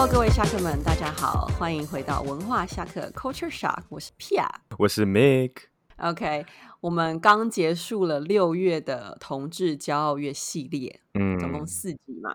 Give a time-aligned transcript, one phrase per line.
[0.00, 4.48] Hello，各位下客们，大家好，欢迎回到文化下客 Culture Shock，我是 Pia。
[4.78, 5.52] 我是 Mick。
[5.98, 6.46] OK，
[6.80, 12.34] 我们刚结束了六月的同志骄傲月系列，嗯，总共四集嘛。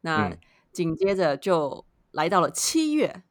[0.00, 0.38] 那嗯
[0.72, 3.22] 紧接着就来到了七月，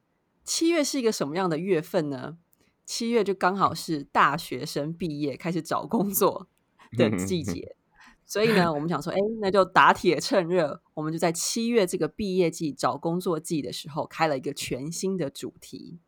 [0.45, 2.37] 七月是一个什么样的月份呢？
[2.85, 6.47] 七月就刚好是大学生毕业开始找工作
[6.91, 7.75] 的季节，
[8.25, 15.99] 所以呢，我们想说，哎，那就打铁趁热，我们就在七月这个毕业季找工作季的时候，开了一个全新的主题。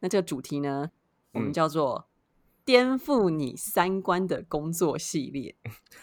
[0.00, 0.90] 那这个主题呢，
[1.32, 2.08] 我们嗯叫做
[2.64, 5.54] “颠覆你三观的工作系列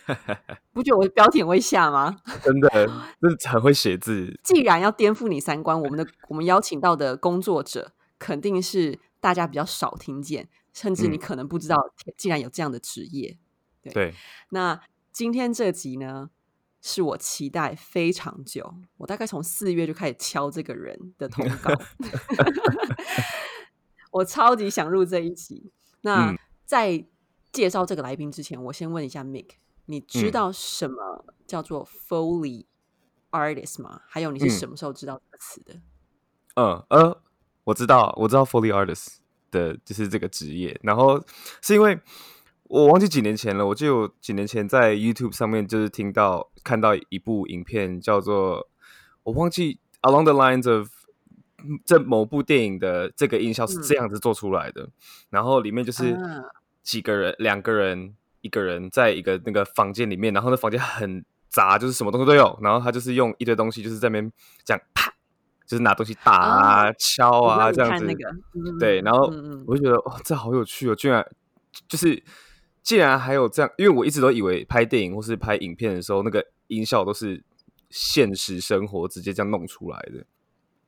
[0.72, 2.22] ”。不觉得我的标题很会下吗？
[2.44, 4.40] 真的，真的很会写字。
[4.44, 11.78] 既然要颠覆你三观，我们的我们邀请到的工作者肯定是大家比较少听见，甚至你嗯可能不知道，
[12.16, 13.38] 竟然有这样的职业。
[13.94, 14.14] 对，
[14.50, 14.80] 那
[15.16, 16.30] 今天这集呢，
[16.82, 21.72] 是我期待非常久，我大概从四月就开始敲这个人的通告
[24.12, 25.72] 我超级想入这一集。
[26.02, 27.08] 那嗯在
[27.54, 29.52] 介绍这个来宾之前，我先问一下 Mick，
[29.86, 32.66] 你知嗯道什么叫做 Foley
[33.32, 34.02] artist 吗？
[34.10, 35.76] 还有你是嗯什么时候知道这个词的？
[36.56, 37.22] 嗯呃，
[37.64, 39.20] 我知道，我知道 Foley artist
[39.50, 41.24] 的就是这个职业，然后
[41.62, 41.98] 是因为
[42.66, 48.68] 我忘记几年前了，我记得有几年前在 YouTube 上面就是听到看到一部影片，叫做
[49.24, 50.90] 我忘记 Along the Lines of
[51.64, 54.90] 嗯这某部电影的这个音效是这样子做出来的，
[55.30, 56.44] 然后里面就是啊。
[56.86, 64.32] 几个人，两个人，一个人在一个那个房间里面，然后那房间很杂，就是什么东西都有，然后他就是用一堆东西，就是在那边
[64.64, 65.12] 这样啪，
[65.66, 69.22] 就是拿东西打啊、敲啊这样子，那个，嗯对，然后
[69.66, 71.28] 我就觉得哇，这好有趣哦，居然
[71.88, 72.22] 就是
[72.86, 77.44] 竟然还有这样，因为我一直都以为拍电影或是拍影片的时候，那个音效都是
[77.90, 80.24] 现实生活直接这样弄出来的。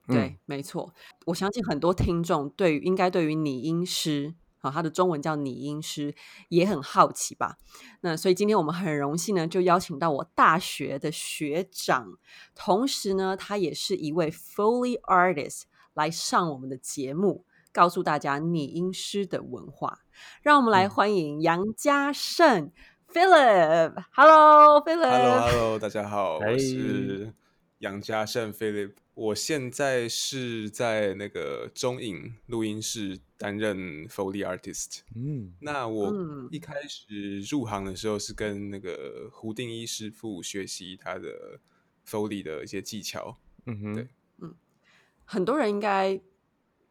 [0.07, 0.93] 对，没错。
[1.25, 6.13] 我相信很多听众对于应该对于拟音师啊，它的中文叫拟音师，
[6.49, 7.57] 也很好奇吧？
[8.01, 12.19] 那所以今天我们很荣幸呢，就邀请到我大学的学长，
[12.53, 15.63] 同时呢，他也是一位 Foley artist
[15.95, 17.43] 来上我们的节目，
[17.73, 20.03] 告诉大家拟音师的文化。
[20.41, 22.71] 让我们来嗯欢迎杨家胜
[23.11, 24.03] Philip。
[24.11, 25.09] Hello，Philip。
[25.09, 27.33] Hello，Hello，大家好，嗨我是
[27.79, 35.01] 杨家胜 Philip，我现在是在那个中影录音室担任 Foley artist。
[35.15, 41.59] 嗯那我嗯一开始入行的时候是跟那个胡定一师傅学习他的
[42.07, 43.37] Foley 的一些技巧。
[43.65, 44.07] 嗯哼，对
[44.39, 44.55] 嗯
[45.25, 46.19] 很多人应该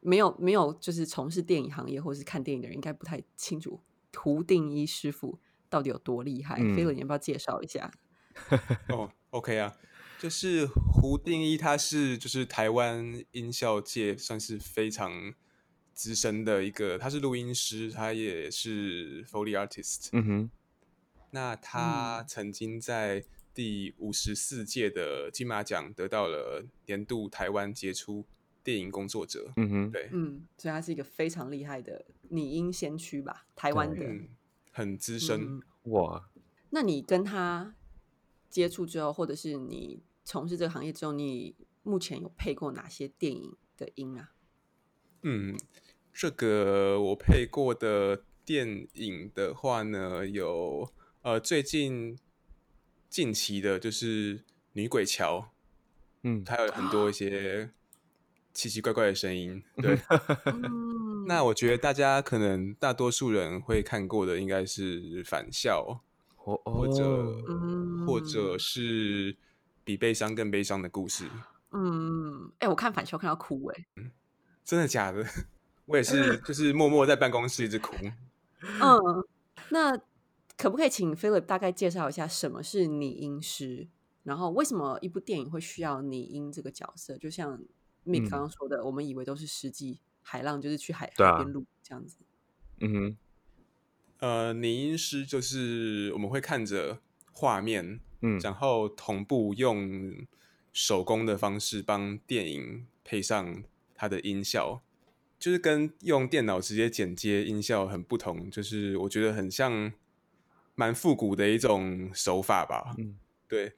[0.00, 3.80] 没有没有就是从事电影行业或是看电影的人，应该不太清楚
[4.14, 6.56] 胡定一师傅到底有多厉害。
[6.60, 7.90] 嗯飞轮，你要不要介绍一下？
[8.90, 9.76] 哦，OK 啊，
[10.18, 15.32] 就是胡定一，他是就是台湾音效界算是非常
[15.92, 20.10] 资深的一个，他是录音师，他也是 Foley artist。
[20.12, 20.50] 嗯哼，
[21.30, 23.24] 那他曾经在
[23.54, 28.26] 第五十四届的金马奖得到了年度台湾杰出
[28.66, 29.52] 电影工作者。
[29.54, 34.04] 嗯哼，对，嗯，所以他是一个非常厉害的拟音先驱吧，台湾的。
[34.04, 34.28] 嗯，
[34.72, 35.40] 很资深。
[35.40, 35.62] 嗯
[35.92, 36.28] 哇，
[36.70, 37.76] 那你跟他
[38.50, 44.32] 接触之后，或者是你从事这个行业之后，你目前有配过哪些电影的音啊？
[45.22, 45.56] 嗯，
[46.12, 52.18] 这个我配过的电影的话呢，有呃最近
[53.08, 54.38] 近期的就是
[54.72, 55.38] 《女鬼桥》，
[56.24, 57.70] 嗯，它有很多一些
[58.56, 59.62] 奇奇怪怪的声音。
[59.76, 59.98] 对，
[60.46, 65.82] 嗯那我觉得大家可能大多数人会看过的应该是《返校》，
[66.36, 67.04] 或或者、
[67.48, 69.36] 嗯或者是
[69.84, 71.24] 比悲伤更悲伤的故事。
[71.72, 73.86] 嗯，哎、我看返校看到哭哎、
[74.64, 75.24] 真的假的？
[75.86, 77.94] 我也是，就是默默在办公室一直哭。
[78.60, 79.24] 嗯，
[79.70, 79.98] 那
[80.56, 83.88] 可不可以请 Philip 大概介绍一下什么是拟音师？
[84.22, 87.16] 然后为什么一部电影会需要拟音这个角色？
[87.18, 87.60] 就像
[88.06, 92.18] Mick 嗯刚刚说的，我们以为都是实际海浪，就是去海海边录这样子。
[92.80, 93.16] 嗯哼，
[94.18, 97.00] 呃，拟音师就是我们会看着
[97.32, 100.26] 画面，嗯然后同步用
[100.72, 103.64] 手工的方式帮电影配上
[103.94, 104.82] 它的音效，
[105.38, 109.92] 就是跟用电脑直接剪接音效很不同，就是我觉得很像
[110.74, 112.94] 蛮复古的一种手法吧。
[112.98, 113.18] 嗯
[113.48, 113.74] 对。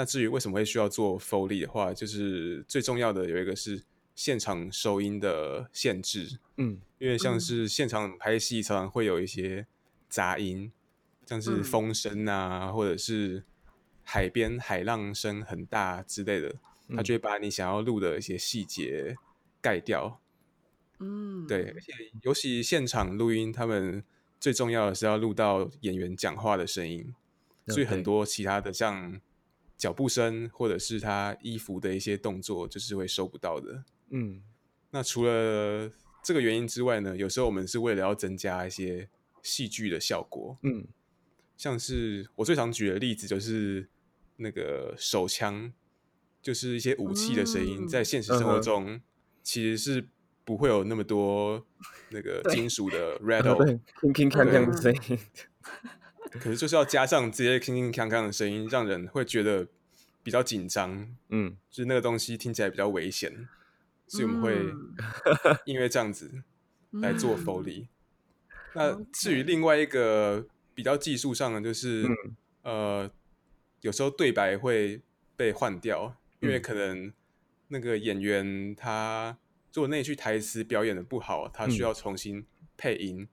[0.00, 3.82] 那至于为什么会需要做 Foley 的话，就是最重要的有一个是
[4.14, 6.80] 现场收音的限制，嗯。
[6.98, 7.40] 因为像嗯。
[7.40, 9.66] 是现场拍戏，常常会有一些
[10.08, 10.72] 杂音，
[11.26, 11.62] 像是嗯。
[11.62, 13.44] 风声啊，或者是
[14.02, 16.56] 海边海浪声很大之类的。
[16.96, 19.14] 它就会把你想要录的一些细节
[19.60, 20.18] 盖掉。
[21.00, 21.92] 嗯，对，而且
[22.22, 24.02] 尤其现场录音，他们
[24.40, 27.14] 最重要的是要录到演员讲话的声音，
[27.66, 29.20] 所以很多其他的像
[29.80, 33.82] 脚步声或者是他衣服的一些动作，就是会收不到的。
[34.10, 34.42] 嗯，
[34.90, 35.90] 那除了
[36.22, 39.08] 这个原因之外呢，有时候我们是为了要增加一些
[39.42, 40.86] 戏剧的效果，嗯，
[41.56, 43.88] 像是我最常举的例子就是
[44.36, 45.72] 那个手枪，
[46.42, 49.00] 就是一些武器的声音，嗯在现实生活中
[49.42, 50.06] 其实是
[50.44, 51.66] 不会有那么多
[52.10, 53.56] 那个金属的 rattle，，
[54.02, 55.18] 铿铿锵锵的声音，
[56.38, 59.66] 可是就是要加上这些铿铿锵锵的声音，让人会觉得
[60.22, 63.48] 比较紧张，嗯，就是那个东西听起来比较危险，
[64.06, 64.94] 所以我们会嗯
[65.66, 66.42] 因为这样子
[66.90, 67.44] 来做嗯。
[67.44, 67.86] Foley。
[68.74, 73.10] 那至于另外一个比较技术上的，就是、嗯呃，
[73.80, 75.02] 有时候对白会
[75.36, 76.62] 被换掉，因为嗯。
[76.62, 77.12] 可能
[77.68, 79.36] 那个演员他
[79.72, 81.84] 如果那句台词表演的不好，他需嗯。
[81.84, 82.46] 要重新
[82.76, 83.26] 配音，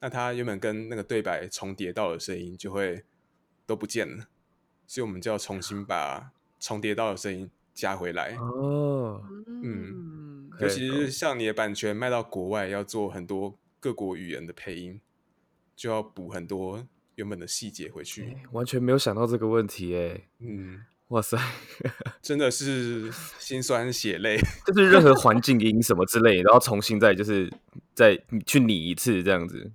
[0.00, 3.04] 那它原本跟那个对白重叠到的声音就会
[3.66, 4.26] 都不见了，
[4.86, 8.36] 所以我们就要重新把 重叠到的声音加回来。
[8.36, 9.22] 哦，
[9.62, 15.00] 嗯，尤其是像你的版权卖到国外，要做很多各国语言的配音，
[15.76, 18.36] 就要补很多原本的细节回去。
[18.52, 21.38] 完全没有想到这个问题，哎，嗯，哇塞，
[22.20, 24.36] 真的是心酸血泪。
[24.66, 27.52] 就是任何环境音什么之类，然后重新再就是
[27.94, 29.70] 再去拟一次这样子，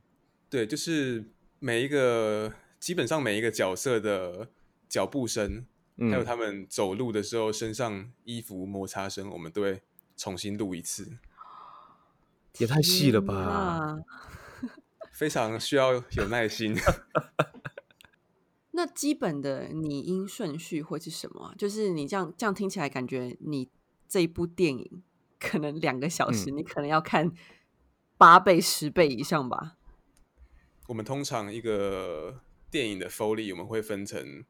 [0.53, 4.47] 对，就是每一个基本上每一个角色的
[4.87, 5.65] 脚步声，
[5.97, 9.81] 嗯，还有他们走路的时候身上衣服摩擦声，我们都会
[10.15, 11.17] 重新录一次，
[12.59, 14.03] 也太细了吧，哪
[15.11, 16.77] 非常需要有耐心。
[18.73, 21.55] 那基本的拟音顺序会是什么啊？
[21.57, 23.67] 就是你这样这样听起来，感觉你
[24.07, 25.01] 这一部电影
[25.39, 27.31] 可能两个小时，嗯你可能要看
[28.19, 29.77] 八倍、十倍以上吧？
[30.87, 34.43] 我们通常一个电影的 Foley 我们会分成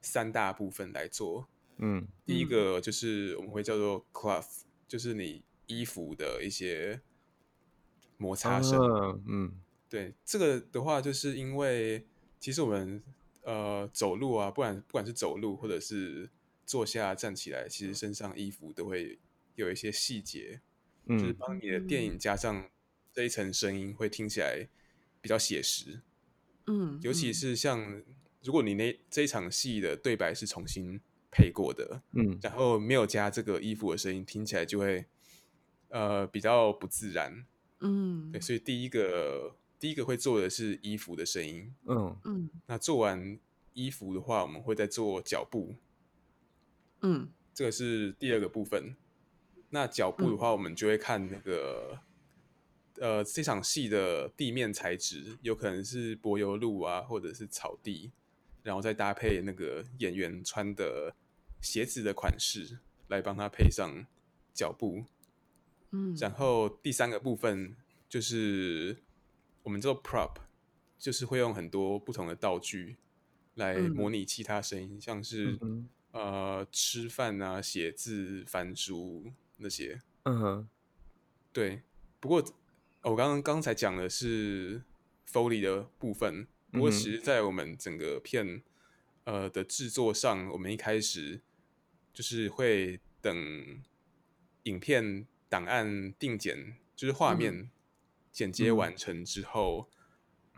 [0.00, 1.48] 三大部分来做。
[1.78, 7.00] 嗯第一个就是我们会叫做 cloth，就是你衣服的一些
[8.16, 8.78] 摩擦声。
[8.80, 12.04] 啊嗯对，这个的话，就是因为
[12.40, 13.00] 其实我们
[13.42, 16.28] 呃走路啊，不管不管是走路或者是
[16.64, 19.18] 坐下站起来，其实身上衣服都会
[19.54, 20.60] 有一些细节，
[21.06, 22.68] 就是嗯帮你的电影加上
[23.12, 24.68] 这一层声音，会听起来
[25.26, 26.00] 比较写实。
[26.68, 28.02] 嗯，尤其嗯是像
[28.44, 31.00] 如果你那这一场戏的对白是重新
[31.32, 35.04] 配过的，嗯然后没有加这个衣服的声音，听起来就会
[35.88, 37.44] 呃比较不自然。
[37.80, 41.74] 嗯对，所以第一个第一个会做的是衣服的声音。
[41.86, 43.36] 嗯嗯那做完
[43.72, 45.74] 衣服的话，我们会再做脚步，
[47.00, 48.94] 嗯这个是第二个部分。
[49.70, 51.98] 那脚步的话，我们就会看那个、
[53.00, 58.10] 呃这场戏的地面材质，有可能是柏油路啊，或者是草地，
[58.62, 61.14] 然后再搭配那个演员穿的
[61.60, 62.78] 鞋子的款式，
[63.08, 64.06] 来帮他配上
[64.52, 65.04] 脚步。
[65.90, 67.76] 嗯，然后第三个部分
[68.08, 68.96] 就是
[69.62, 70.36] 我们做 prop，
[70.98, 72.96] 就是会用很多不同的道具
[73.54, 80.00] 来嗯模拟其他声音，像是、嗯呃吃饭啊、写字、翻书那些。
[80.22, 80.68] 嗯哼
[81.52, 81.82] 对，
[82.18, 82.42] 不过
[83.06, 84.82] 呃我刚刚刚才讲的是
[85.30, 88.64] Foley 的部分，不过其实在我们整个片
[89.22, 91.40] 呃的制作上，我们一开始
[92.12, 93.80] 就是会等
[94.64, 97.70] 影片档案定剪，就是画嗯面
[98.32, 98.76] 剪接嗯。
[98.76, 99.88] 完成之后，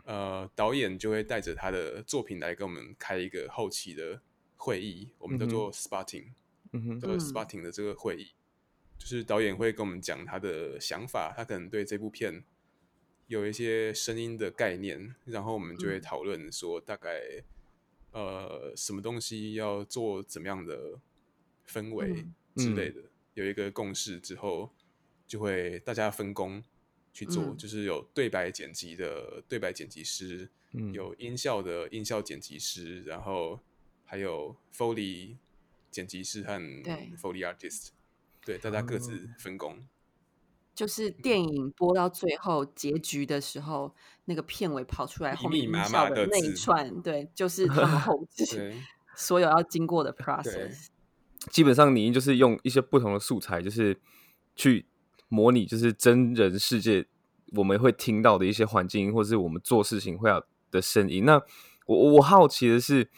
[0.05, 4.23] 呃，导演就会带着他的作品来跟我们开一个后期的
[4.57, 6.31] 会议，我们叫做 spotting。
[6.71, 6.99] 嗯哼。
[6.99, 7.19] 这个嗯。
[7.19, 8.31] spotting 的这个会议，
[8.99, 12.43] 就是导演会跟我们讲他的想法，他可能对这部片
[13.27, 16.01] 有一些声音的概念，然后我们就会嗯。
[16.01, 17.41] 讨论说大概
[18.11, 20.99] 呃什么东西要做怎么样的
[21.67, 23.01] 氛围嗯之类的，
[23.35, 24.69] 有一个共识之后，
[25.25, 26.61] 就会大家分工
[27.13, 27.57] 去做，嗯。
[27.57, 30.91] 就是有对白剪辑的对白剪辑师，嗯。
[30.93, 33.59] 有音效的音效剪辑师，然后
[34.03, 35.37] 还有 Foley
[35.89, 36.59] 剪辑师和
[37.15, 37.89] Foley artist，
[38.45, 39.77] 对，大家各哦自分工。
[40.75, 43.93] 就是电影播到最后结局的时候，
[44.23, 48.73] 那个片尾跑出来密后面音密麻效的那一麻的字串，对，就是 他们后 置
[49.13, 50.87] 所有要经过的 process。
[51.49, 53.99] 基本上你就是用一些不同的素材，就是
[54.55, 54.85] 去
[55.27, 57.05] 模拟，就是真人世界
[57.57, 60.41] 我们会听到的一些环境音，或是我们做事情会有
[60.71, 61.25] 的声音。
[61.25, 61.41] 那
[61.87, 63.09] 我我好奇的是，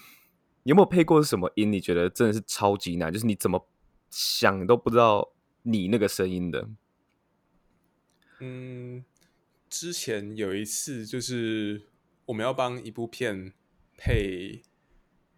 [0.63, 1.71] 有没有配过什么音？
[1.71, 3.13] 你觉得真的是超级难？
[3.13, 3.67] 就是你怎么
[4.11, 5.31] 想都不知道
[5.63, 6.69] 你那个声音的？
[8.39, 9.03] 嗯，
[9.69, 11.81] 之前有一次就是
[12.25, 13.53] 我们要帮一部片
[13.97, 14.61] 配，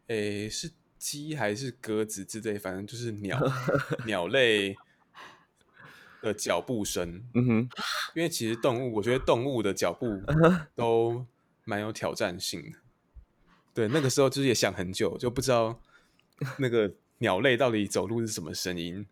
[0.08, 3.40] 诶，是鸡还是鸽子之类，反正就是鸟
[4.08, 4.76] 鸟类
[6.22, 7.24] 的脚步声。
[7.34, 7.70] 嗯哼，
[8.16, 10.22] 因为其实动物，我觉得动物的脚步
[10.76, 11.26] 都
[11.66, 12.78] 蛮有挑战性的。
[13.74, 15.82] 对，那个时候就是也想很久，就不知道
[16.58, 19.06] 那个鸟类到底走路是什么声音，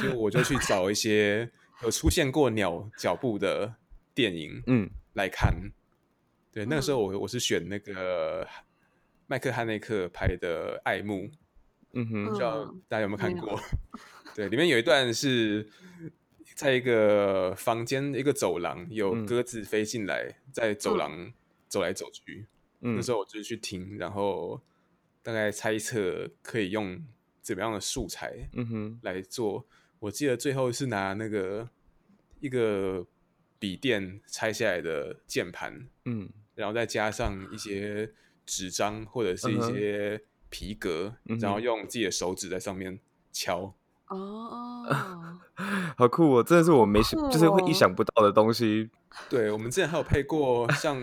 [0.00, 1.50] 所以我就去 找一些
[1.82, 3.74] 有出现过鸟脚步的
[4.14, 5.72] 电影，嗯，来看。
[6.52, 8.46] 对，那个时候我我是选那个
[9.26, 11.24] 麦克汉内克拍的《爱慕》，
[11.94, 13.58] 嗯哼，不知道嗯大家有没有看过？
[14.36, 15.68] 对，里面有一段是
[16.54, 21.32] 在一个房间一个走廊，有嗯鸽子飞进来，在走廊
[21.68, 22.46] 走来走去。
[22.82, 24.60] 嗯那时候我就去听，然后
[25.22, 27.02] 大概猜测可以用
[27.42, 29.66] 怎么样的素材嗯哼，来做。
[29.98, 31.68] 我记得最后是拿那个
[32.40, 33.06] 一个
[33.58, 38.12] 笔电拆下来的键盘，嗯然后再加上一些
[38.44, 40.20] 纸张或者是一些
[40.50, 42.98] 皮革，嗯然后用自己的手指在上面
[43.32, 43.74] 敲。
[44.08, 44.84] 哦，
[45.96, 46.42] 好酷哦！
[46.42, 48.90] 真的是我没想，酷就是会意哦想不到的东西。
[49.30, 51.00] 对我们之前还有配过像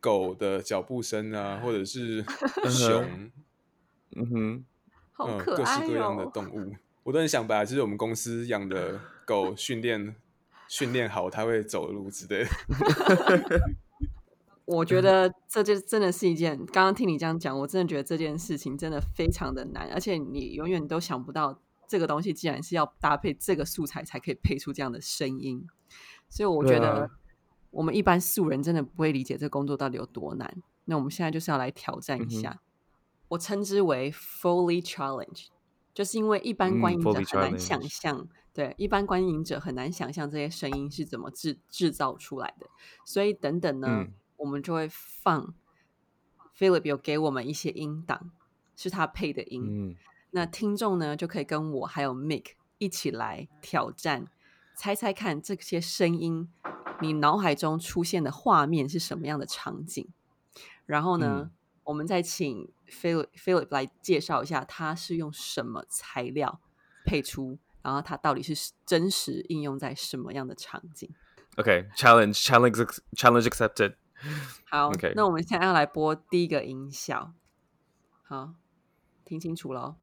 [0.00, 2.24] 狗的脚步声啊，或者是
[2.70, 3.30] 熊，
[4.16, 4.64] 嗯哼，嗯，
[5.16, 6.30] 好可各式爱各样的哦！
[6.32, 10.14] 动物，我都很想把就是我们公司养的 狗训练
[10.68, 12.50] 训练好，它会走路之类的。
[14.66, 21.58] 我觉得这就真的是一件，刚刚听你这样讲，我真的觉得这件事情真的非常的难，而且你永远都想不到
[21.88, 25.64] 这个东西既然是要搭配这个素材才可以配出这样的声音，
[26.28, 27.10] 所以我觉得啊
[27.70, 30.52] 我们一般素人真的不会理解这工作到底有多难。
[30.86, 32.60] 那我们现在就是要来挑战一下，
[33.28, 35.46] 我称之为 “fully Challenge，
[35.92, 42.66] 就是因为一般嗯观影者很难想象，对一般观影者很难想象这些声音是怎么制制造出来的，
[43.04, 45.54] 所以等等呢，嗯我们就会放
[46.56, 48.30] Philip 有给我们一些音档，
[48.76, 49.96] 是他配的音，嗯。
[50.30, 54.26] 那听众呢就可以跟我还有 Mick 一起来挑战，
[54.76, 56.48] 猜猜看这些声音，
[57.00, 60.06] 你脑海中出现的画面是什么样的场景？
[60.84, 61.50] 然后呢，嗯。
[61.84, 66.60] 我们再请 Philip Philip 来介绍一下，他是用什么材料
[67.04, 71.08] 配出，然后它到底是真实应用在什么样的场景
[71.56, 73.96] ？OK，challenge，challenge challenge accepted。
[74.70, 77.34] 好 OK 那我们现在要来播第一个音效，
[78.22, 78.54] 好，
[79.24, 79.96] 听清楚喽。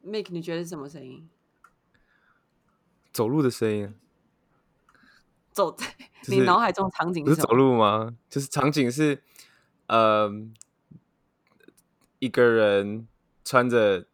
[0.00, 1.28] Make，你觉得是什么声音？
[3.18, 3.92] 走路的声音，
[5.50, 5.84] 走在
[6.22, 7.48] 就是你脑海中的场景不是走？
[7.48, 8.14] 路吗？
[8.30, 9.24] 就是场景是，
[9.88, 10.30] 呃，
[12.20, 13.08] 一个人
[13.44, 14.06] 穿着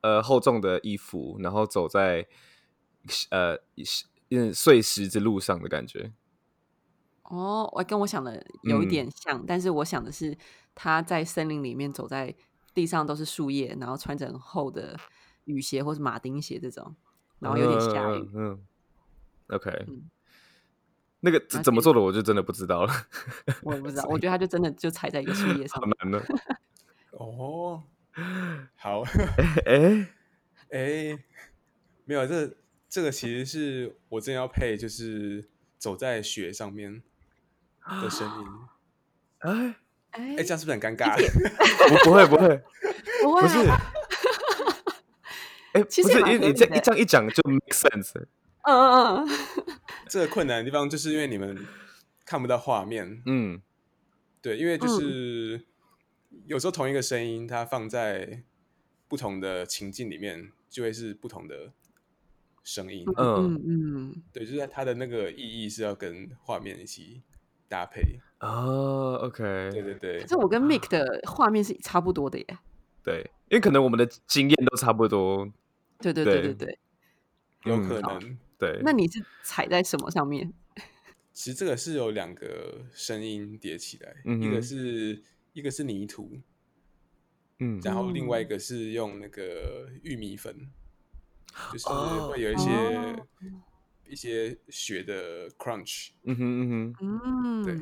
[0.00, 2.26] 呃厚重的衣服，然后走在
[3.30, 3.56] 呃
[4.30, 6.12] 嗯碎石之路上的感觉。
[7.22, 10.36] 哦，我跟我想的有一嗯点像，但是我想的是
[10.74, 12.34] 他在森林里面走在
[12.74, 14.98] 地上都是树叶，然后穿着很厚的
[15.44, 16.96] 雨鞋或是马丁鞋这种，
[17.42, 18.30] 然后有点下雨。
[18.34, 18.60] 嗯，嗯
[19.48, 20.08] OK，、嗯
[21.24, 22.92] 那个怎怎么做的我就真的不知道了，
[23.62, 25.96] 我也不知道， 我觉得他就真的就踩在一个树叶上好面。
[26.00, 26.22] 难呢。
[27.12, 27.82] 哦，
[28.74, 29.02] 好，
[29.66, 30.08] 哎，
[30.70, 31.18] 哎，
[32.04, 32.52] 没有，这
[32.88, 37.02] 这个其实是我真的要配，就是走在雪上面
[38.02, 38.46] 的声音。
[39.38, 39.76] 哎，
[40.10, 41.14] 哎哎，这样是不是很尴尬？
[42.02, 42.60] 不不会不会，
[43.22, 43.78] 不会不是啊，，
[45.72, 48.12] 哎，其实也不是，因为你这一这样一讲就 make sense。
[48.62, 49.28] 嗯嗯嗯，
[50.08, 51.66] 这个困难的地方就是因为你们
[52.24, 53.60] 看不到画面，嗯
[54.40, 55.64] 对，因为就嗯是
[56.46, 58.42] 有时候同一个声音，它放在
[59.08, 61.72] 不同的情境里面，就会是不同的
[62.62, 63.04] 声音。
[63.16, 67.22] 嗯嗯嗯，对，就是它的那个意义是要跟画面一起
[67.68, 68.18] 搭配。
[68.40, 72.46] 哦，OK，对对对可是我跟 Mike 的画面是差不多的耶。
[73.04, 75.48] 对，因为可能我们的经验都差不多，
[76.02, 76.78] 对对对对对对。
[77.64, 78.38] 有可能。
[78.58, 78.80] 对。
[78.82, 80.52] 那你是踩在什么上面？
[81.32, 86.40] 其实这个是有两个声音叠起来，嗯一个是一个是泥土，
[87.60, 90.54] 嗯然后另外一嗯个是用那个玉米粉，
[91.72, 93.26] 就是哦会有一些、哦
[94.04, 96.10] 一些雪的 crunch。
[96.24, 97.74] 嗯哼嗯哼嗯，对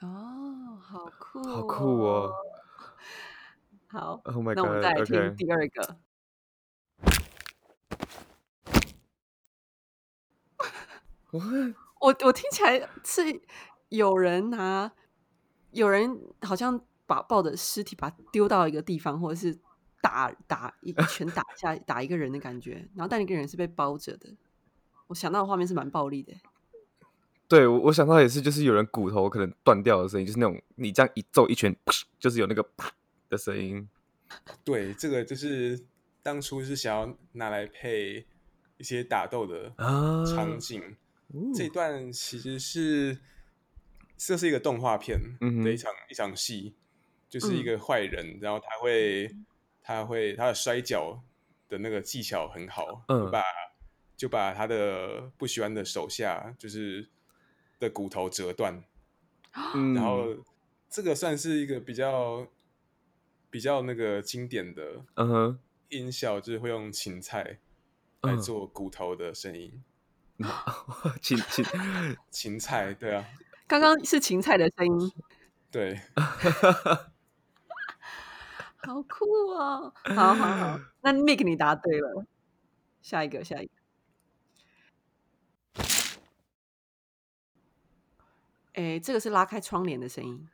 [0.00, 2.32] 哦，好酷、哼，好酷哦！
[3.86, 5.04] 好，！Oh 那我们再来！
[5.04, 5.96] 听第二个。
[5.96, 6.03] 我
[12.00, 13.22] 我我听起来是
[13.88, 14.90] 有人拿，
[15.70, 19.58] 有人好像把抱着尸体把它丢到一个地方，或者是
[20.02, 24.28] 打打一拳打下打一个人的感觉，然后但那个人是被包着的。
[25.06, 26.32] 我想到的画面是蛮暴力的。
[27.46, 31.74] 对，我我想到也是，就是有人骨头可能断掉的声音，就是那种你这样一揍一拳，
[32.18, 32.90] 就是有那个啪
[33.28, 33.88] 的声音。
[34.64, 35.84] 对，这个就是
[36.22, 38.26] 当初是想要拿来配
[38.78, 40.96] 一些打斗的啊场景。
[41.54, 43.18] 这一段其实是
[44.16, 46.74] 这是一个动画片嗯的一场、一场戏，
[47.28, 49.34] 就是一个坏人，然后他会
[49.82, 51.22] 他会他的摔跤
[51.68, 53.30] 的那个技巧很好，嗯。
[53.30, 53.42] 把
[54.16, 57.08] 就把他的不喜欢的手下就是
[57.80, 58.84] 的骨头折断，
[59.74, 60.28] 嗯，然后
[60.88, 62.46] 这个算是一个比较
[63.50, 67.58] 比较那个经典的嗯哼，音效，就是会用芹菜
[68.22, 68.40] 来嗯。
[68.40, 69.82] 做骨头的声音。
[71.20, 71.64] 芹 芹，
[72.30, 73.24] 芹菜，对啊，
[73.66, 75.12] 刚刚是芹菜的声音，
[75.70, 76.00] 对，
[78.82, 79.92] 好酷哦！
[80.14, 82.26] 好好好，那 Mick 你答对了，
[83.00, 83.72] 下一个下一个。
[88.74, 90.48] 哎，这个是拉开窗帘的声音。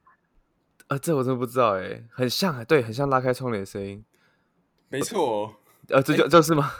[0.89, 4.05] 啊，这我真的不知道哎，很像啊，对，很像拉开窗帘的声音。
[4.89, 5.55] 没错，
[5.89, 6.71] 呃，这就就是吗？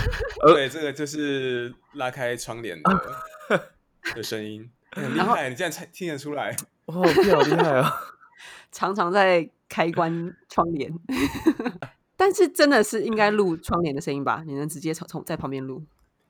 [0.46, 2.90] 对，这个就是拉开窗帘的
[4.14, 7.90] 的声音，很厉害，你竟然猜听得出来，哇，พี่好厉害啊！
[8.70, 10.92] 常常在开关窗帘，
[12.16, 14.42] 但是真的是应该录窗帘的声音吧？
[14.46, 15.82] 你能直接从从在旁边录？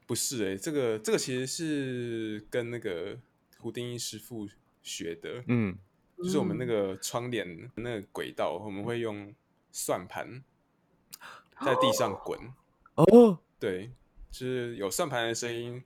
[0.06, 3.18] 不是哎、这个这个其实是跟那个
[3.58, 4.48] 胡定一师傅
[4.80, 5.76] 学的，嗯，
[6.18, 9.34] 就是我们那个窗帘那个轨道，我们会用
[9.72, 10.44] 算盘
[11.60, 12.38] 在地上滚，
[12.94, 13.90] 哦，对，
[14.30, 15.82] 就是有算盘的声音，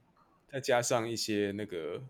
[0.49, 2.03] 再加上一些那个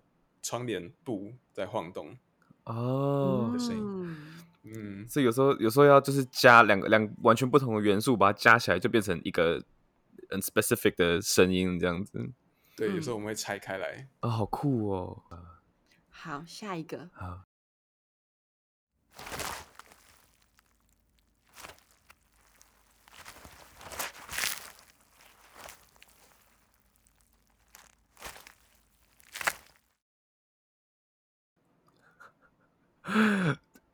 [0.42, 2.16] 窗帘布在晃动，
[2.64, 4.16] 哦，的声音嗯
[4.62, 9.62] 嗯，所以有时候有时候要就是加两个两完全不同的元素，把它加起来，就变成一个
[10.28, 12.30] 很 specific 的声音，这样子
[12.76, 14.08] 对，有时候我们会拆开来。
[14.20, 15.23] 啊、好酷哦！
[16.08, 17.10] 好，下一个。
[17.14, 17.46] 啊，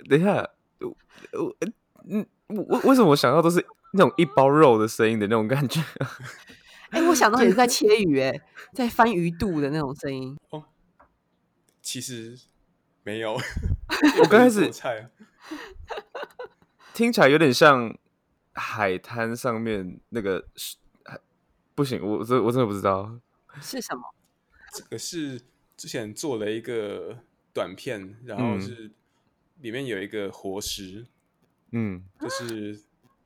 [0.08, 0.48] 等一下，
[0.80, 0.96] 我
[1.32, 1.56] 我
[2.08, 2.26] 嗯，
[2.84, 5.80] 为什么我想到都是那种一包肉的声音的那种感觉？
[6.90, 8.40] 哎、我想到也是在切鱼、哎，
[8.72, 10.36] 在翻鱼肚的那种声音。
[10.50, 10.64] 哦
[11.82, 12.36] 其实
[13.04, 15.08] 没有，我刚开始菜
[16.92, 17.96] 听起来有点像
[18.54, 20.44] 海滩上面那个，
[21.76, 23.16] 不行，我真我真的不知道。
[23.60, 24.02] 是什么？
[24.72, 25.40] 这个是
[25.76, 27.16] 之前做了一个
[27.52, 28.90] 短片，然后嗯是
[29.60, 31.06] 里面有一个活石，
[31.72, 32.80] 嗯，就是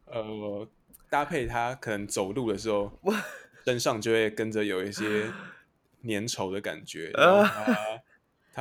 [0.07, 0.69] 呃
[1.09, 2.93] 搭配它可能走路的时候，
[3.65, 5.33] 身上就会跟着有一些
[6.03, 8.03] 粘稠的感觉， 然后它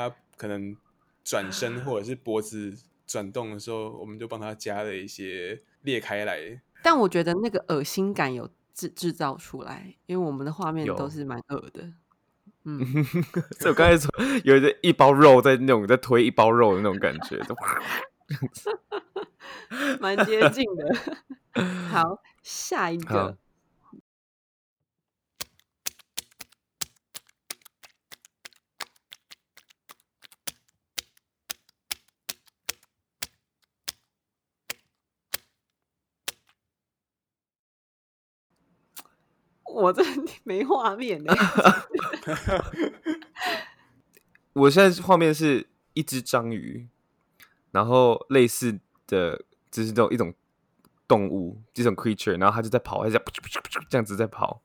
[0.09, 0.75] 它可能
[1.23, 11.93] 转身或者是脖子转动的时候，我们就帮它加了一些裂开来，但我觉得那个恶心感有制制造出来，因为我们的画面都是蛮恶的。
[12.65, 12.79] 嗯，
[13.59, 14.09] 所以我刚才说
[14.43, 17.55] 有一个一包肉在那种在推一包肉的那种感觉，都
[19.99, 21.63] 蛮接近的。
[21.89, 23.37] 好，下一个。
[39.73, 40.03] 我这
[40.43, 41.33] 没画面呢、
[44.53, 46.87] 我现在画面是一只章鱼，
[47.71, 50.33] 然后类似的就是这种一种
[51.07, 53.21] 动物，这种 creature，然后它就在跑，它就在
[53.89, 54.61] 这样子在跑。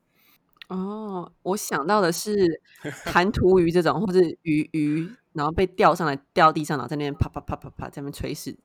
[0.67, 2.61] 哦，我想到的是
[3.05, 8.57] 弹涂鱼这种，或者鱼鱼，然后被吊上来，掉地上，然后在那边啪啪啪啪啪，在那边垂死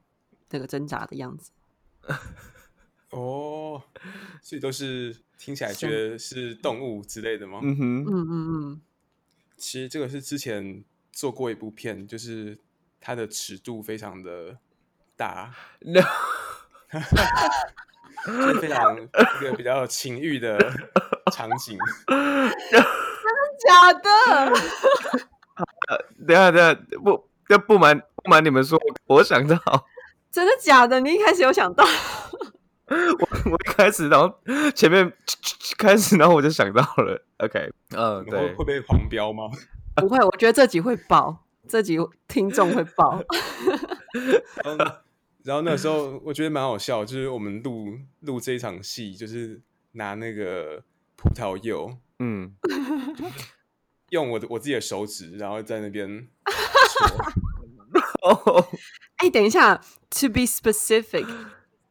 [0.50, 1.50] 那个挣扎的样子。
[3.11, 3.83] 哦，
[4.42, 7.61] 所以都是听起来觉得是动物之类的吗？
[7.62, 8.81] 嗯哼，嗯嗯嗯，
[9.57, 12.59] 其实这个是之前做过一部片，就是
[13.01, 14.59] 它的尺度非常的
[15.16, 16.01] 大， 那
[18.27, 19.07] 就是非常一
[19.44, 20.59] 个比较情欲的
[21.33, 21.77] 场景。
[23.61, 24.09] 假的，
[26.27, 29.57] 等下等下，不要不瞒不瞒你们说，我想到
[30.31, 30.99] 真的假的？
[31.01, 31.85] 你一开始有想到？
[33.50, 34.33] 我一开始，然后
[34.74, 35.12] 前面
[35.79, 39.48] 开始，然后我就想到了，OK，嗯，会对会，被黄标吗？
[39.96, 43.22] 不会，我觉得这集会爆，这集听众会爆。
[44.64, 44.85] 然后，
[45.44, 49.61] 然后那时候我觉得蛮好笑，就是我们录录这一场戏，就是
[49.92, 50.83] 拿那个
[51.16, 52.55] 葡萄柚，嗯，
[54.11, 56.29] 用我的我自己的手指，然后在那边
[58.22, 58.66] 哦，
[59.16, 59.76] 哎，等一下
[60.11, 61.26] ，to be specific，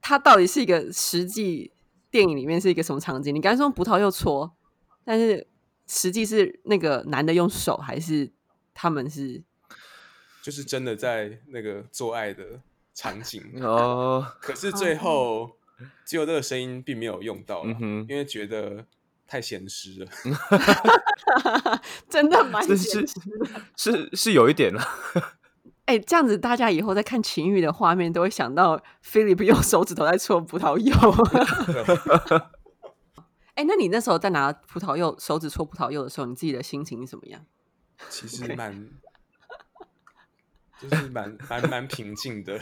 [0.01, 1.71] 它到底是一个实际
[2.09, 3.33] 电影里面是一个什么场景？
[3.33, 4.55] 你刚才说葡萄又搓，
[5.03, 5.47] 但是
[5.87, 8.31] 实际是那个男的用手，还是
[8.73, 9.43] 他们是？
[10.41, 12.61] 就是真的在那个做爱的
[12.95, 15.57] 场景哦，可是最后
[16.05, 18.85] 只有这个声音并没有用到了，嗯哼因为觉得
[19.27, 20.09] 太咸湿了。
[22.09, 23.61] 真的蛮这现是实的。
[23.75, 24.81] 是是有一点了，
[25.89, 30.93] 哎、这样子大家以后在看情欲的画面，都会想到 Philip 用手指头在搓葡萄柚。
[33.55, 37.43] 哎、那你那时候在拿葡萄柚手指搓葡萄柚的时候，你自己的心情是怎么样？
[38.07, 38.87] 其实蛮，
[40.79, 42.59] 就是蛮蛮蛮平静的。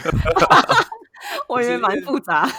[1.49, 2.49] 我以为蛮复杂。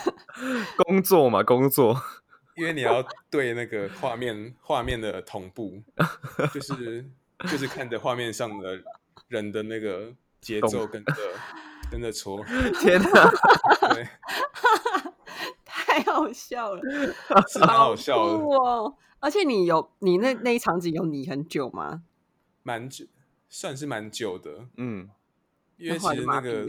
[0.85, 1.99] 工作嘛，工作，
[2.57, 5.83] 因为你要对那个画面画面的同步，
[6.53, 7.09] 就是
[7.51, 8.83] 就是看着画面上的
[9.29, 11.15] 人的那个节奏跟着
[11.91, 12.45] 跟着搓，
[12.81, 13.31] 天哪，
[13.95, 14.09] 对，
[15.65, 16.83] 太好笑了，
[17.49, 18.95] 是蛮好笑哦！
[19.21, 22.03] 而且你有你那那一场景有你很久吗？
[22.63, 23.05] 蛮久，
[23.49, 25.09] 算是蛮久的，嗯，
[25.77, 26.69] 因为其实那个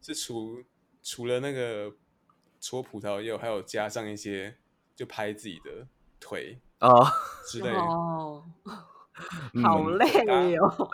[0.00, 0.62] 是除
[1.02, 1.92] 除了那个
[2.58, 4.56] 搓葡萄柚，还有加上一些
[4.96, 5.86] 就拍自己的
[6.18, 7.12] 腿啊，
[7.46, 8.44] 之类的，哦，
[9.52, 10.90] 嗯好累哦。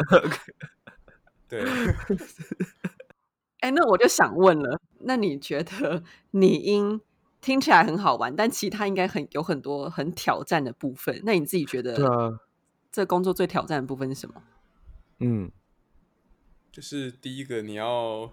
[1.51, 1.63] 对，
[3.61, 7.01] 哎、那我就想问了，那你觉得拟音
[7.41, 11.21] 听起来很好玩，但其他应该很有很多很挑战的部分。
[11.25, 12.41] 那你自己觉得，对啊，
[12.93, 14.43] 这工作最挑战的部分是什么？
[15.19, 15.51] 嗯
[16.73, 18.33] 就是第一个你要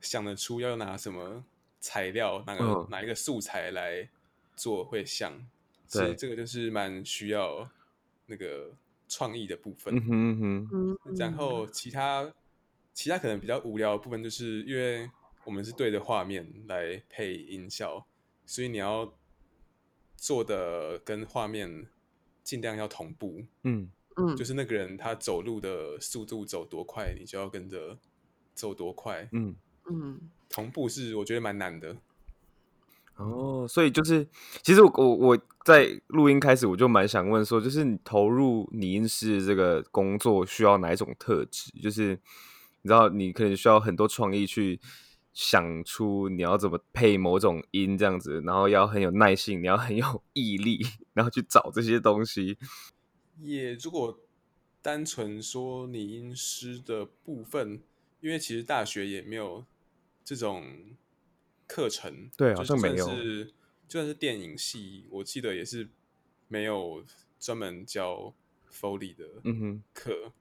[0.00, 1.44] 想得出要拿什么
[1.80, 4.08] 材料，哪个、嗯哪一个素材来
[4.56, 5.32] 做会像，
[5.92, 7.68] 对所以这个就是蛮需要
[8.26, 8.72] 那个
[9.08, 9.94] 创意的部分。
[9.96, 12.32] 嗯哼嗯哼，嗯，然后其他
[12.92, 15.10] 其他可能比较无聊的部分，就是因为
[15.44, 18.06] 我们是对着画面来配音效，
[18.44, 19.12] 所以你要
[20.16, 21.86] 做的跟画面
[22.42, 27.96] 尽量要同步，嗯嗯，就是那个人他走路的速度走多快，你就要跟着
[28.54, 29.28] 走多快。
[29.32, 29.54] 嗯，
[29.90, 31.96] 嗯同步是我觉得蛮难的。
[33.18, 34.26] 哦，所以就是，
[34.62, 41.72] 其实我我在录音开始我就蛮想问说，就是你投入拟音师这个工作需要哪一种特质？
[41.82, 42.10] 就是
[42.82, 44.80] 你知道，你可能需要很多创意去
[45.32, 52.56] 想出你要怎么配某种音这样子，然后要很有耐性，你要很有 毅力，然后去找这些东西。
[53.40, 54.20] 也如果
[54.80, 57.82] 单纯说拟音师的部分，
[58.20, 59.64] 因为其实大学也没有
[60.24, 60.64] 这种
[61.68, 63.08] 课程，对就就算好像没有。
[63.08, 63.44] 是
[63.86, 65.88] 就算是电影系，我记得也是
[66.48, 67.04] 没有
[67.38, 68.34] 专门教
[68.70, 69.24] Foley 的
[69.94, 70.32] 课，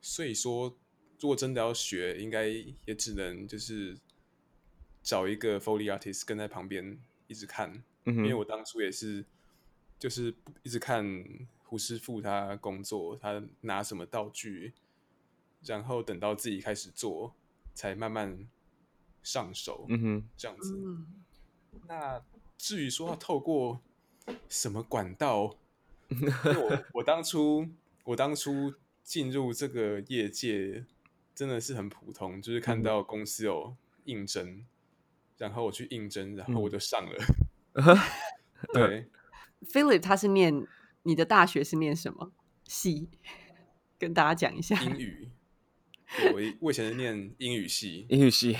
[0.00, 0.76] 所以说
[1.18, 3.98] 如果真的要学，应该也只能就是
[5.02, 9.24] 找一个 Foley artist 跟在旁边一直看，嗯，因为我当初也是，
[9.98, 11.04] 就是一直看
[11.64, 14.72] 胡师傅他工作，他拿什么道具，
[15.62, 17.34] 然后等到自己开始做，
[17.74, 18.48] 才慢慢
[19.22, 20.74] 上手，嗯哼，这样子。
[20.76, 21.06] 嗯，
[21.88, 22.22] 那
[22.56, 23.80] 至于说要透过
[24.48, 25.56] 什么管道，
[26.08, 27.68] 因为我我当初
[28.04, 30.84] 我当初进入这个业界
[31.34, 32.82] 真的是很普通，就是看嗯。
[32.82, 34.64] 到公司有应征，
[35.38, 37.24] 然后我去应征，然后我就上了。
[38.72, 39.08] 对，
[39.64, 40.66] Philip 他是念
[41.02, 42.32] 你的大学是念什么？
[42.64, 43.08] 系？
[43.98, 45.28] 跟大家讲一下，英语，
[46.32, 48.56] 我以我以前是念英语系，英语系，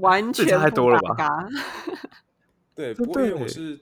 [0.00, 1.48] 完全太多了吧
[2.74, 3.80] 对，不过因为我是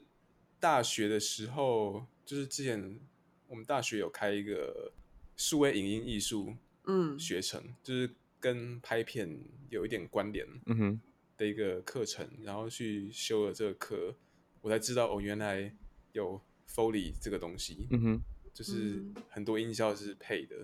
[0.59, 2.99] 大学的时候，就是之前
[3.47, 4.91] 我们大学有开一个
[5.35, 7.17] 数位影音艺术嗯。
[7.19, 11.01] 学程，就是跟拍片有一点关联嗯哼，
[11.37, 14.15] 的一个课程，然后去修了这个课，
[14.61, 15.71] 我才知道哦，原来
[16.13, 18.21] 有 Foley 这个东西，嗯哼，
[18.53, 19.15] 就是嗯。
[19.29, 20.55] 很多音效是配的。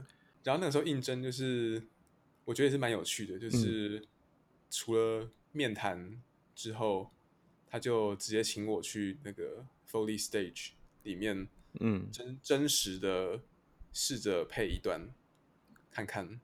[0.43, 1.81] 然后那个时候应征就是，
[2.45, 4.03] 我觉得也是蛮有趣的，就是
[4.71, 6.21] 除了面谈
[6.53, 7.11] 之后，
[7.67, 10.71] 他就直接请我去那个 Foley Stage
[11.03, 11.47] 里面
[11.79, 13.39] 嗯，真真实的
[13.93, 15.09] 试着配一段
[15.91, 16.41] 看看，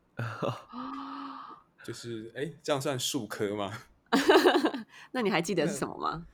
[1.84, 3.84] 就是哎，这样算数科吗？
[5.12, 6.28] 那你还记得是什么吗？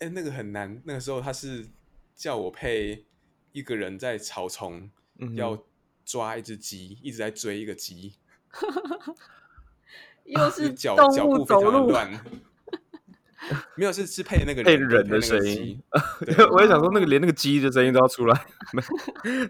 [0.00, 0.80] 哎，那个很难。
[0.84, 1.68] 那个时候他是
[2.14, 3.04] 叫我配
[3.52, 5.64] 一个人在草丛嗯要
[6.04, 8.14] 抓一只鸡，一直在追一个鸡，
[10.28, 12.10] 又是脚动物脚步非常的走路，乱。
[13.76, 15.80] 没有，是是配那个配人人的声音，
[16.52, 18.46] 我也想说那个连那个鸡的声音都要出来，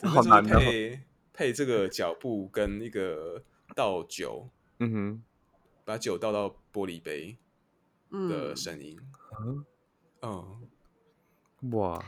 [0.04, 0.60] 好难就是哦。
[0.60, 1.00] 配
[1.32, 3.42] 配这个脚步跟一个
[3.74, 5.22] 倒酒，嗯哼，
[5.84, 7.38] 把酒倒到玻璃杯
[8.10, 8.98] 的嗯，声音，
[9.40, 9.64] 嗯。
[10.20, 12.04] 嗯，哇，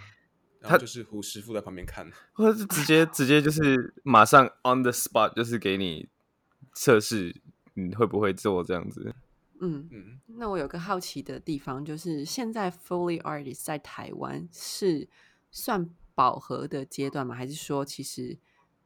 [0.60, 6.08] 然后就是胡师傅在旁边看，或者是直接直接就是马上 on the spot，就是给你
[6.74, 7.34] 测试
[7.88, 9.14] 你会不会做这样子。
[9.60, 15.08] 嗯，嗯，那我有个好奇的地方，就是现在 Foley Artist 在台湾是
[15.50, 17.34] 算饱和的阶段吗？
[17.34, 18.38] 还是说其实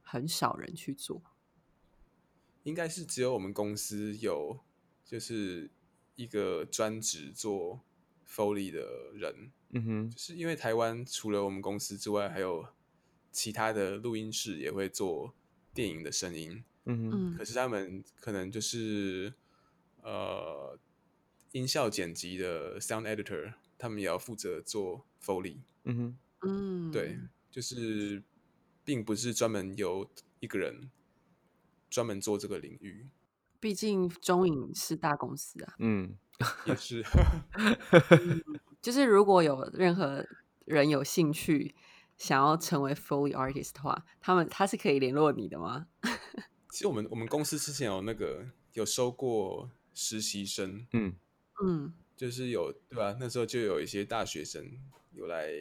[0.03, 1.23] 很少人去做？
[2.65, 4.59] 应该是只有我们公司有
[5.05, 5.71] 就是
[6.17, 7.81] 一个专职做
[8.27, 12.67] Foley 的人，嗯哼就，是因为台湾除了我们公司之外，还有
[13.31, 15.35] 其他的录音室也会做
[15.73, 19.33] 电影的声音，嗯可是他们可能就是
[20.03, 20.79] 呃
[21.53, 27.19] 音效剪辑的 sound editor，他们也要负责做 Foley，嗯哼，嗯，对，
[27.51, 28.23] 就是
[28.85, 30.91] 并不是专门由一个人
[31.89, 33.09] 专门做这个领域，
[33.61, 36.17] 毕竟中影是大公司啊，嗯，
[36.67, 37.03] 也是
[38.83, 40.27] 就是如果有任何
[40.67, 41.75] 人有兴趣
[42.19, 45.87] 想要成为 Foley Artist 的话，他们他是可以联络你的吗？
[46.75, 51.15] 其实我们我们公司之前有那个有收过实习生，嗯，
[51.65, 51.95] 嗯。
[52.17, 53.17] 就是有对吧？
[53.21, 54.65] 那时候就有一些大学生
[55.13, 55.53] 有来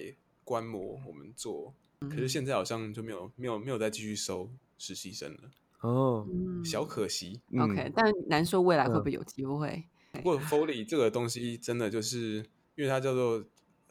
[0.43, 4.49] 观摩我们做，可是现在好像就没有没有没有再继续收
[4.79, 6.65] 实习生了，哦，嗯。
[6.65, 7.39] 小可惜。
[7.59, 9.83] OK，嗯但难说未来会嗯不会有机会。
[10.13, 12.37] 不过 Foley 这个东西真的就是
[12.75, 13.43] 因为它叫做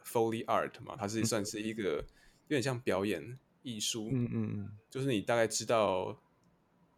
[0.05, 1.99] Foley Art 嘛，它是算是一个
[2.49, 6.21] 有点像表演艺术，嗯嗯嗯，就是你大概知道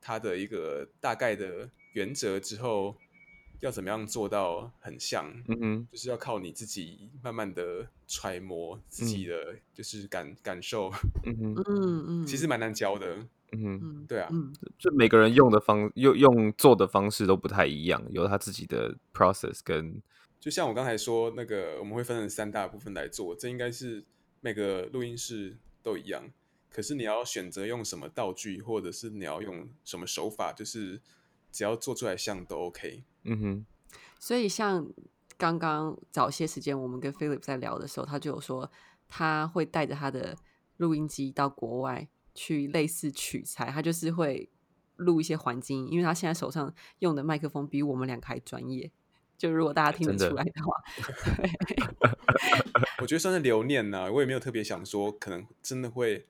[0.04, 2.94] 它的一个大概的原则之后，
[3.60, 10.92] 要怎么样做到很像，嗯哼，就是要靠你自己慢慢的揣摩自己的就是感、感受，
[11.24, 13.26] 嗯哼，嗯嗯， 其实蛮难教的。
[13.56, 20.02] 嗯对啊嗯就每个人用的方用用做的方式都不太一样，有他自己的 process 跟
[20.40, 24.04] 就像我刚才说，那个我们会分成三大部分来做，这应该是
[24.40, 26.28] 每个录音室都一样。
[26.74, 31.00] 可是你要选择用什么道具，或者是你要用什么手法，就是
[31.52, 33.04] 只要做出来像都 OK。
[33.22, 33.66] 嗯哼，
[34.18, 34.84] 所以像
[35.36, 38.68] 刚刚早些时间我们跟 Philip 在聊的时候，他就有说
[39.06, 40.36] 他会带着他的
[40.78, 44.50] 录音机到国外去类似取材，他就是会
[44.96, 48.90] 录一些环境音，因为他现在手上用的麦克风比我们两个还专业。
[49.38, 50.72] 就如果大家听得出来的话，
[53.00, 56.26] 我觉得算是留念呐、我也没有特别想说，可能真的会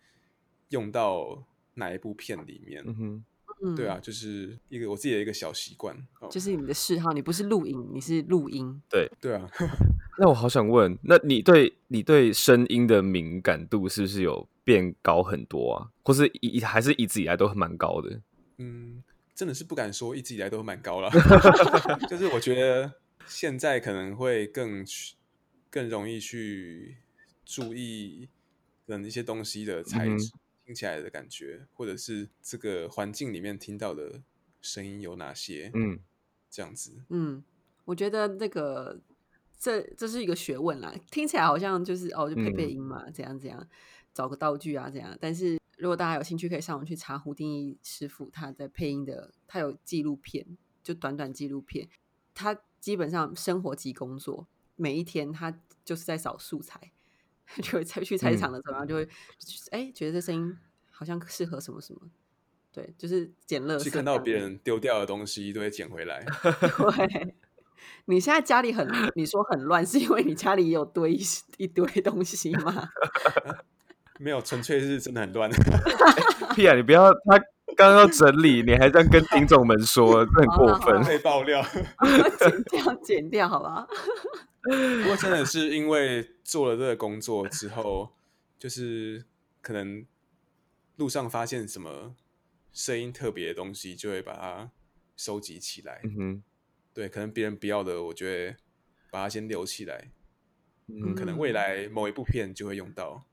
[0.71, 2.83] 用到哪一部片里面。
[2.87, 3.25] 嗯哼，
[3.63, 5.97] 嗯，对啊，，就是一个我自己的一个小习惯。
[6.21, 8.81] 哦、就是你的嗜好，你不是录影，你是录音。
[8.89, 9.49] 对对啊，
[10.19, 15.91] 那我好想问，那你对你对声音的敏感度是不是有变高很多啊？
[16.03, 18.21] 或是一还是一直以来都蛮高的？
[18.59, 19.03] 嗯，
[19.35, 21.11] 真的是不敢说，一直以来都蛮高了。
[22.09, 22.93] 就是我觉得
[23.27, 25.15] 现在可能会更去
[25.71, 26.97] 更容易去
[27.45, 28.29] 注意
[28.87, 30.31] 可能一些东西的材嗯质、
[30.65, 34.23] 听起来的感觉，或者是这个环境里面听到的
[34.61, 35.99] 声音有哪些，嗯
[36.51, 37.03] 这样子。
[37.11, 37.45] 嗯，
[37.85, 39.01] 我觉得那个
[39.59, 43.69] 这这是一个学问啦，听起来好像就是哦，就配配嗯音嘛，怎样怎样，
[44.15, 45.17] 找个道具啊，怎样。
[45.21, 51.89] 但是如果大家有兴趣，可以上网去查胡定义师傅他在配音的，他有纪录片，就短短纪录片，
[52.33, 54.47] 他基本上生活及工作，
[54.77, 56.93] 每一天他就是在找素材，
[57.63, 59.09] 就会菜去菜场的时候，然后就会
[59.71, 60.57] 哎、觉得这声音
[60.91, 62.01] 好像适合什么什么。
[62.73, 63.85] 对，就是捡垃圾。
[63.85, 66.25] 去看到别人丢掉的东西，都会捡回来。
[66.97, 67.35] 对，
[68.07, 71.23] 你现在家里很，你说很乱，是因为你家里有堆一
[71.59, 72.89] 一堆东西吗？
[74.19, 75.51] 没有，纯粹是真的很乱。
[76.55, 76.75] 屁啊！
[76.75, 77.39] 你不要，他
[77.77, 81.05] 刚刚要整理，你还这样跟听众们说，这很过分。
[81.05, 81.63] 被爆料。
[82.39, 83.87] 剪掉，剪掉，好吧？
[84.63, 88.11] 不过真的是因为做了这个工作之后，
[88.59, 89.25] 就是
[89.61, 90.07] 可能
[90.97, 92.15] 路上发现什么
[92.73, 94.71] 声音特别的东西，就会把它
[95.17, 96.01] 收集起来。
[96.05, 96.43] 嗯哼，
[96.95, 98.57] 对，可能别人不要的，我就会
[99.11, 100.11] 把它先留起来。
[100.87, 103.25] 嗯可能未来某一部片就会用到。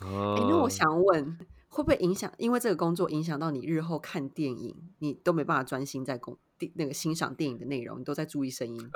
[0.00, 1.38] 哦哎、那我想问，
[1.74, 2.32] 会不会影响？
[2.38, 8.90] 因为这个工作影响到你日后看电影，你都没办法专心在工电那个欣赏电影的内容，你都在注意声音。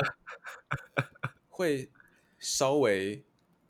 [1.50, 1.90] 会
[2.38, 3.24] 稍微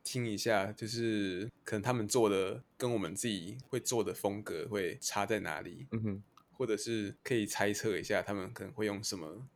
[0.04, 9.48] 听一下，就是可能他们做的跟我们自己会做的风格会差在哪里，嗯哼，或者是可以猜测一下他们可能会用什么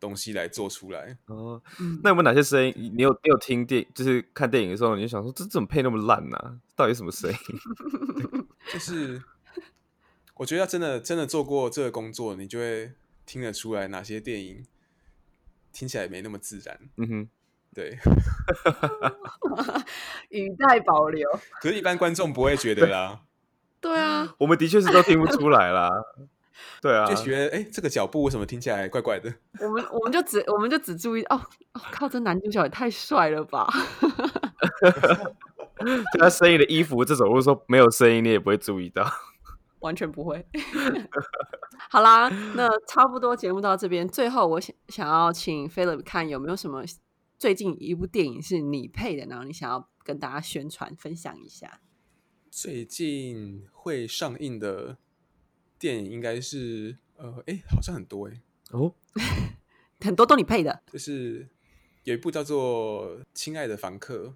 [0.00, 1.16] 东西来做出来。
[1.26, 2.92] 哦，嗯那有没有哪些声音？
[2.96, 7.36] 你有你有听电，就是看电影的时候，你就想说这怎么配那么烂呢、到底什么声音？
[8.72, 9.22] 就是
[10.34, 12.92] 我觉得要真的真的做过这个工作，你就会
[13.26, 14.64] 听得出来哪些电影
[15.72, 16.78] 听起来没那么自然。
[16.96, 17.28] 嗯哼，
[17.74, 17.98] 对，
[20.30, 21.28] 语带保留。
[21.60, 23.20] 可是一般观众不会觉得啦，
[23.80, 25.90] 对啊，我们的确是都听不出来啦。
[26.80, 29.32] 对啊，就觉得哎、诶这个脚步为什么听起来怪怪的？
[29.60, 31.36] 我们我们就只我们就只注意哦，
[31.74, 33.66] 哦靠，这男主角也太帅了吧！
[36.12, 39.08] 就他声音的衣服这种，如果说没有声音，你也不会注意到。
[39.80, 40.44] 完全不会。
[41.88, 44.06] 好啦，那差不多节目到这边。
[44.08, 46.82] 最后，我想想要请 Philip 看有没有什么
[47.38, 51.80] 最近一部电影是你配的，然后你想要跟大家宣传分享一下。
[52.50, 54.96] 最近会上映的
[55.78, 58.94] 电影应该是呃，哎、好像很多哎、哦，
[60.00, 61.48] 很多都你配的，就是
[62.04, 64.26] 有一部叫做《亲爱的房客》，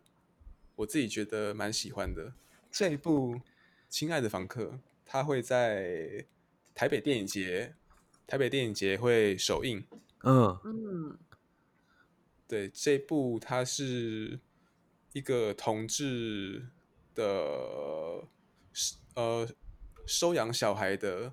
[0.77, 2.33] 我自己觉得蛮喜欢的。
[2.71, 3.35] 这一部
[3.89, 4.65] 《亲爱的房客》，
[5.05, 6.27] 它会在
[6.75, 7.75] 台北电影节，
[8.27, 9.85] 台北电影节会首映。
[10.25, 11.19] 嗯嗯
[12.49, 14.39] 对，这部它是
[15.13, 16.67] 一个同志
[17.15, 17.25] 的
[19.15, 19.49] 呃
[20.07, 21.33] 收养小孩的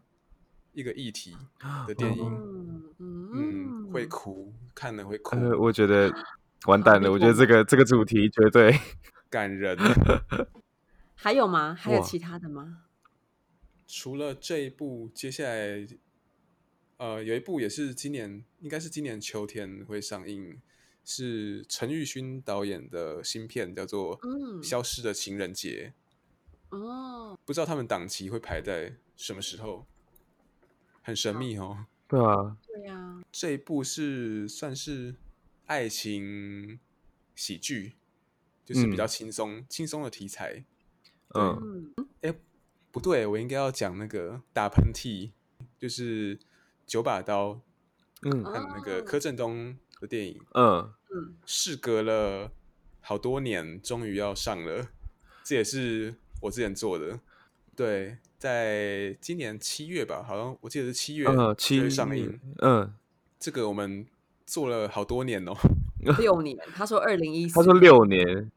[0.74, 1.36] 一个议题
[1.88, 2.26] 的电影。
[2.26, 6.14] 嗯嗯，嗯，会哭，看了会哭，呃，我觉得
[6.66, 7.12] 完蛋了。
[7.12, 8.78] 我觉得这个这个主题绝对
[9.30, 9.78] 感人。
[11.16, 11.74] 还有吗？
[11.74, 12.84] 还有其他的吗？
[13.88, 15.88] 除了这一部，接下来
[16.98, 20.62] 呃有一部也是今年，应该是今年秋天会上映，
[21.04, 25.94] 是陈玉勋导演的新片，叫做嗯《消失的情人节》。
[26.70, 29.86] 哦，不知道他们档期会排在什么时候，
[31.02, 31.86] 很神秘哦。
[32.08, 35.16] 对啊，对呀、这一部是算是
[35.68, 36.80] 爱情
[37.36, 37.94] 喜剧，
[38.66, 39.08] 就是比较嗯。
[39.08, 40.64] 轻松、轻松的题材。
[41.36, 41.94] 嗯。
[42.22, 42.34] 哎，
[42.92, 45.32] 不对，我应该要讲那个打喷嚏，
[45.78, 46.40] 就是
[46.88, 47.62] 九把刀
[48.24, 48.44] 嗯。
[48.44, 49.02] 和那个哦。
[49.06, 52.52] 柯震东的电影，嗯，嗯，事隔了
[53.02, 54.90] 好多年，终于要上了。
[55.44, 57.20] 这也是我之前做的，
[57.76, 62.40] 对，在今年七月吧，好像我记得是七月嗯，七月上映。
[62.62, 62.94] 嗯，
[63.40, 64.06] 这个我们
[64.46, 65.54] 做了好多年哦。
[66.18, 68.50] 六年，他说二零一四，他说六年，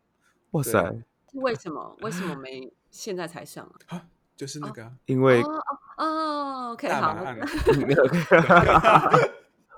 [0.52, 1.02] 哇塞，对
[1.40, 1.96] 为什么？
[2.02, 4.06] 为什么没现在才上啊？
[4.36, 5.62] 就是那个啊、因为哦
[5.98, 7.38] 哦哦，OK，好大马，案，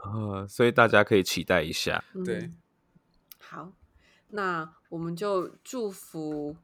[0.04, 2.02] 呃，所以大家可以期待一下。
[2.24, 2.56] 对嗯，
[3.40, 3.72] 好，
[4.28, 6.56] 那我们就祝福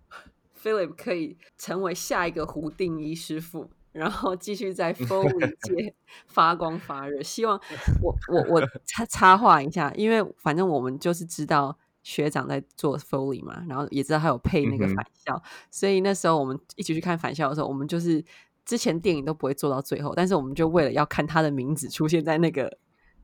[0.62, 5.94] Philip 可以成为下一个胡定一师傅， 然后继续在 Foley 界
[6.29, 7.23] 发光发热。
[7.23, 7.61] 希望
[8.03, 18.25] 我我我插插话一下，因为反正我们就是知道学长在做 Foley 嘛，然后也知道他有配那个返校，所以那时候我们一起去看返校的时候，我们就是
[18.64, 22.79] 之前电影都不会做到最后，但是我们就为了要看他的名字出现在那个。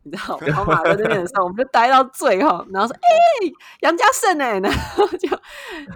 [0.07, 3.11] 你知道跑马灯那边的时候，我们就待到最后，然后说：“哎、
[3.81, 5.29] 杨家胜哎、 然后就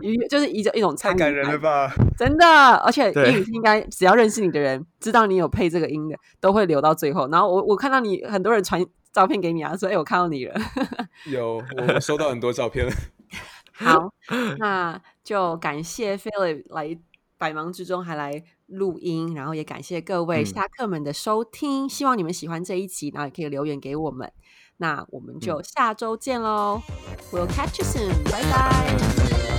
[0.03, 1.93] 一就是一种一种太感人了吧？
[2.19, 2.45] 真的，
[2.79, 7.29] 而且英语系应该只要认识你的人，知道你有配这个音的，都会留到最后。
[7.29, 10.55] 然后我我看到你很多人传照片给你啊，说哎、我看到你了。
[11.27, 11.63] 有，
[11.95, 12.93] 我收到很多照片了。
[13.73, 14.13] 好，
[14.59, 16.99] 那就感谢 Philip 来
[17.39, 24.33] 百忙之中还来录音，然后也感谢各位嗯侠客们的收听，希望你们喜欢这一集，然后也可以留言给我们。
[24.79, 26.81] 那我们就下周见喽、
[27.33, 29.50] w e l l catch you soon，拜拜。